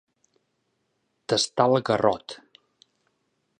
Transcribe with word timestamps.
Tastar 1.33 1.69
el 1.73 1.85
garrot. 1.91 2.37